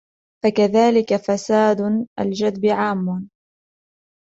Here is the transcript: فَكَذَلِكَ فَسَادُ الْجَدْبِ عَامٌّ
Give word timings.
فَكَذَلِكَ 0.43 1.15
فَسَادُ 1.15 2.07
الْجَدْبِ 2.19 2.65
عَامٌّ 2.65 3.27